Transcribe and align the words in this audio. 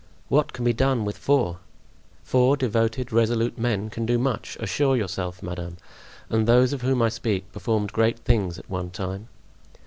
"What 0.29 0.51
can 0.51 0.65
be 0.65 0.73
done 0.73 1.05
with 1.05 1.15
four?" 1.15 1.59
"Four 2.23 2.57
devoted, 2.57 3.13
resolute 3.13 3.59
men 3.59 3.91
can 3.91 4.07
do 4.07 4.17
much, 4.17 4.57
assure 4.59 4.95
yourself, 4.97 5.43
madame; 5.43 5.77
and 6.27 6.47
those 6.47 6.73
of 6.73 6.81
whom 6.81 7.03
I 7.03 7.09
speak 7.09 7.51
performed 7.51 7.93
great 7.93 8.17
things 8.17 8.57
at 8.57 8.67
one 8.67 8.89
time." 8.89 9.27